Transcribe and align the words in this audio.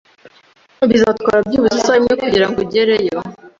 Bizatwara 0.89 1.37
byibuze 1.47 1.73
isaha 1.79 1.99
imwe 2.01 2.13
kugirango 2.21 2.57
ugereyo. 2.65 3.17